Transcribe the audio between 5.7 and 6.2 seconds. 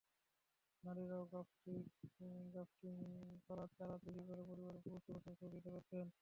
করছেন।